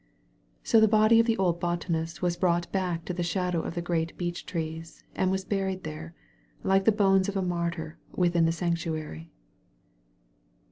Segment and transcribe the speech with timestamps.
[0.63, 3.83] So the body of the old botanist was brought back to the shadow of the
[3.83, 6.15] great beech trees, and was buried there,
[6.63, 9.29] like the bones of a martyr, within the sanctuary.